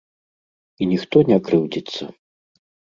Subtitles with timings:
[0.81, 2.03] І ніхто не крыўдзіцца.